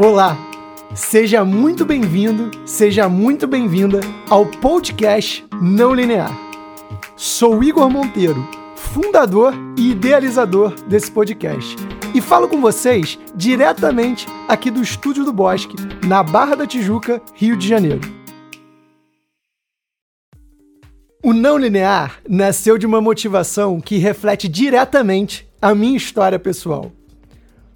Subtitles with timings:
[0.00, 0.38] Olá,
[0.94, 3.98] seja muito bem-vindo, seja muito bem-vinda
[4.30, 6.30] ao podcast Não Linear.
[7.16, 11.74] Sou Igor Monteiro, fundador e idealizador desse podcast,
[12.14, 15.74] e falo com vocês diretamente aqui do estúdio do Bosque,
[16.06, 18.02] na Barra da Tijuca, Rio de Janeiro.
[21.24, 26.92] O não linear nasceu de uma motivação que reflete diretamente a minha história pessoal.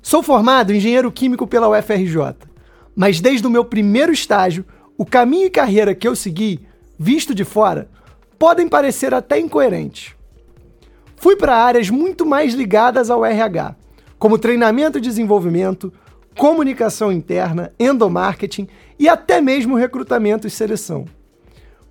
[0.02, 2.34] Sou formado engenheiro químico pela UFRJ,
[2.94, 4.64] mas desde o meu primeiro estágio,
[4.98, 6.60] o caminho e carreira que eu segui,
[6.98, 7.88] visto de fora,
[8.36, 10.16] podem parecer até incoerentes.
[11.14, 13.76] Fui para áreas muito mais ligadas ao RH,
[14.18, 15.92] como treinamento e desenvolvimento,
[16.36, 18.66] comunicação interna, endomarketing
[18.98, 21.04] e até mesmo recrutamento e seleção.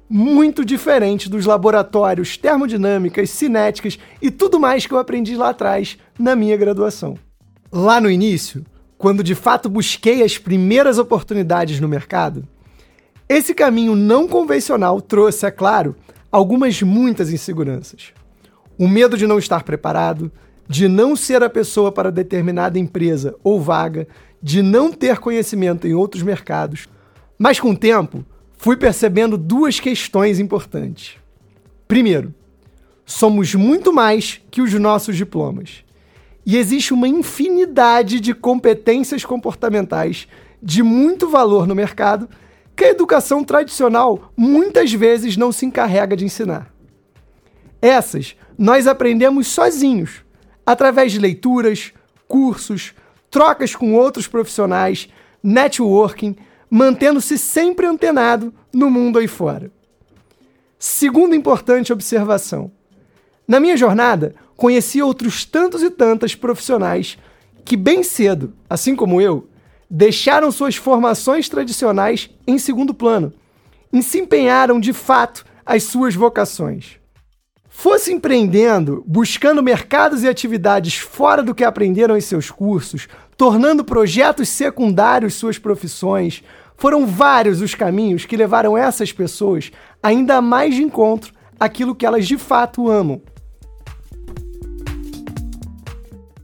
[0.09, 6.35] Muito diferente dos laboratórios, termodinâmicas, cinéticas e tudo mais que eu aprendi lá atrás na
[6.35, 7.17] minha graduação.
[7.71, 8.65] Lá no início,
[8.97, 12.45] quando de fato busquei as primeiras oportunidades no mercado,
[13.29, 15.95] esse caminho não convencional trouxe, é claro,
[16.29, 18.11] algumas muitas inseguranças.
[18.77, 20.29] O medo de não estar preparado,
[20.67, 24.05] de não ser a pessoa para determinada empresa ou vaga,
[24.43, 26.89] de não ter conhecimento em outros mercados.
[27.39, 28.25] Mas com o tempo,
[28.57, 31.13] fui percebendo duas questões importantes.
[31.87, 32.33] Primeiro,
[33.05, 35.85] somos muito mais que os nossos diplomas.
[36.45, 40.27] E existe uma infinidade de competências comportamentais
[40.61, 42.29] de muito valor no mercado
[42.75, 46.73] que a educação tradicional muitas vezes não se encarrega de ensinar.
[47.81, 50.23] Essas nós aprendemos sozinhos,
[50.65, 51.91] através de leituras,
[52.27, 52.93] cursos,
[53.29, 55.09] trocas com outros profissionais,
[55.43, 56.35] networking,
[56.69, 59.71] mantendo-se sempre antenado no mundo aí fora.
[60.77, 62.71] Segunda importante observação:
[63.47, 67.17] na minha jornada, conheci outros tantos e tantas profissionais
[67.65, 69.49] que, bem cedo, assim como eu,
[69.89, 73.33] deixaram suas formações tradicionais em segundo plano
[73.91, 76.99] e se empenharam de fato as suas vocações.
[77.69, 84.47] Fosse empreendendo, buscando mercados e atividades fora do que aprenderam em seus cursos, tornando projetos
[84.47, 86.43] secundários suas profissões,
[86.77, 89.71] foram vários os caminhos que levaram essas pessoas
[90.03, 93.23] ainda mais de encontro àquilo que elas de fato amam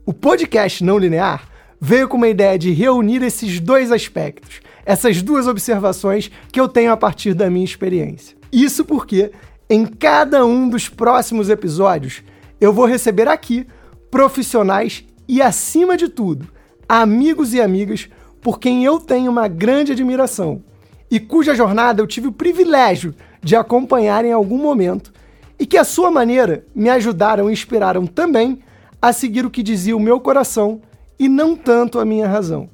[0.09, 1.50] O podcast não linear
[1.81, 6.94] veio com uma ideia de reunir esses dois aspectos, essas duas observações que eu tenho
[6.94, 8.38] a partir da minha experiência.
[8.50, 9.34] Isso porque
[9.69, 12.23] em cada um dos próximos episódios
[12.57, 13.68] eu vou receber aqui
[14.09, 16.47] profissionais e, acima de tudo,
[16.88, 18.07] amigos e amigas
[18.41, 20.63] por quem eu tenho uma grande admiração
[21.12, 23.13] e cuja jornada eu tive o privilégio
[23.44, 25.12] de acompanhar em algum momento
[25.59, 28.62] e que, à sua maneira, me ajudaram e inspiraram também
[29.02, 30.81] a seguir o que dizia o meu coração
[31.19, 32.69] e não tanto a minha razão,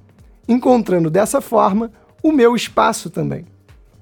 [0.47, 1.91] encontrando dessa forma
[2.21, 3.45] o meu espaço também.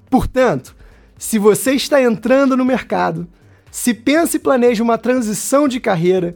[0.10, 0.76] Portanto,
[1.18, 3.28] se você está entrando no mercado,
[3.72, 6.36] se pensa e planeja uma transição de carreira,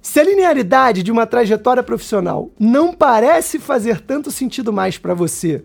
[0.00, 5.64] se a linearidade de uma trajetória profissional não parece fazer tanto sentido mais para você,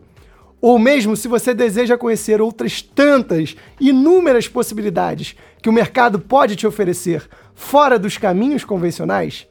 [0.59, 6.65] ou mesmo se você deseja conhecer outras tantas, inúmeras possibilidades que o mercado pode te
[6.65, 9.47] oferecer fora dos caminhos convencionais,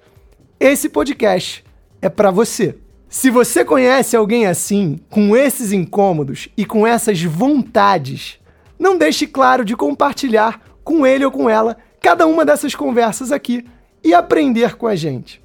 [0.60, 1.64] esse podcast
[2.02, 2.76] é para você.
[3.08, 8.38] Se você conhece alguém assim, com esses incômodos e com essas vontades,
[8.78, 13.66] não deixe claro de compartilhar com ele ou com ela cada uma dessas conversas aqui
[14.04, 15.42] e aprender com a gente.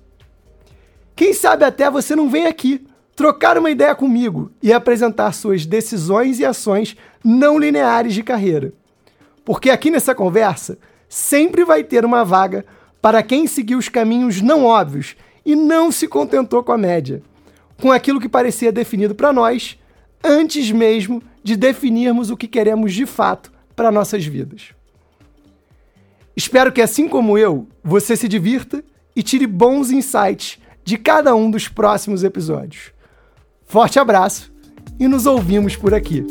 [1.16, 6.42] Quem sabe até você não vem aqui trocar uma ideia comigo e apresentar suas decisões
[6.42, 8.74] e ações não lineares de carreira.
[9.46, 10.78] Porque aqui nessa conversa
[11.08, 12.66] sempre vai ter uma vaga
[13.06, 17.22] para quem seguiu os caminhos não óbvios e não se contentou com a média,
[17.80, 19.78] com aquilo que parecia definido para nós,
[20.24, 24.70] antes mesmo de definirmos o que queremos de fato para nossas vidas.
[26.36, 28.84] Espero que, assim como eu, você se divirta
[29.16, 32.92] e tire bons insights de cada um dos próximos episódios.
[33.68, 34.52] Forte abraço
[35.00, 36.26] e nos ouvimos por aqui.